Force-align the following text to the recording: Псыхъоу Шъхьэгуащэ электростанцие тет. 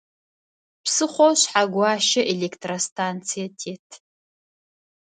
Псыхъоу 0.83 1.33
Шъхьэгуащэ 1.39 2.21
электростанцие 2.33 3.47
тет. 3.59 3.87